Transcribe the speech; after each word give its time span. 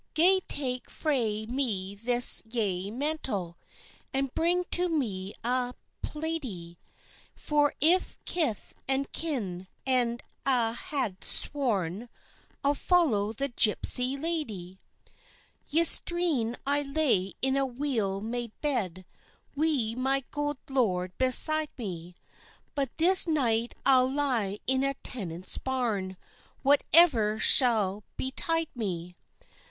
"Gae 0.15 0.39
take 0.47 0.89
frae 0.89 1.45
me 1.45 1.93
this 1.93 2.41
yay 2.49 2.89
mantle, 2.89 3.59
And 4.11 4.33
bring 4.33 4.63
to 4.71 4.89
me 4.89 5.31
a 5.43 5.75
plaidie; 6.01 6.77
For 7.35 7.75
if 7.79 8.17
kith 8.25 8.73
and 8.87 9.11
kin, 9.11 9.67
and 9.85 10.23
a' 10.43 10.71
had 10.73 11.23
sworn, 11.23 12.09
I'll 12.63 12.73
follow 12.73 13.31
the 13.31 13.47
gypsy 13.49 14.15
laddie. 14.19 14.79
"Yestreen 15.67 16.57
I 16.65 16.81
lay 16.81 17.33
in 17.43 17.55
a 17.55 17.67
weel 17.67 18.21
made 18.21 18.59
bed, 18.59 19.05
Wi' 19.55 19.93
my 19.95 20.23
good 20.31 20.57
lord 20.67 21.15
beside 21.19 21.69
me; 21.77 22.15
But 22.73 22.89
this 22.97 23.27
night 23.27 23.75
I'll 23.85 24.09
lye 24.09 24.57
in 24.65 24.83
a 24.83 24.95
tenant's 24.95 25.59
barn, 25.59 26.17
Whatever 26.63 27.37
shall 27.37 28.03
betide 28.17 28.69
me!" 28.73 29.15